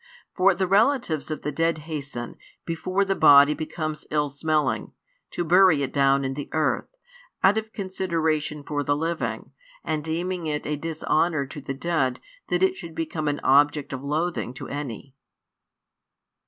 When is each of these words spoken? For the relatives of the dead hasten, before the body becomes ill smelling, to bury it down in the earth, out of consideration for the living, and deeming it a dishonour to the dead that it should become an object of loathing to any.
For 0.35 0.55
the 0.55 0.65
relatives 0.65 1.29
of 1.29 1.43
the 1.43 1.51
dead 1.51 1.77
hasten, 1.85 2.37
before 2.65 3.05
the 3.05 3.13
body 3.13 3.53
becomes 3.53 4.07
ill 4.09 4.29
smelling, 4.29 4.93
to 5.29 5.43
bury 5.43 5.83
it 5.83 5.93
down 5.93 6.25
in 6.25 6.33
the 6.33 6.49
earth, 6.53 6.87
out 7.43 7.59
of 7.59 7.71
consideration 7.71 8.63
for 8.63 8.81
the 8.81 8.95
living, 8.95 9.51
and 9.83 10.03
deeming 10.03 10.47
it 10.47 10.65
a 10.65 10.75
dishonour 10.75 11.45
to 11.45 11.61
the 11.61 11.75
dead 11.75 12.19
that 12.47 12.63
it 12.63 12.75
should 12.75 12.95
become 12.95 13.27
an 13.27 13.41
object 13.43 13.93
of 13.93 14.03
loathing 14.03 14.55
to 14.55 14.67
any. 14.67 15.13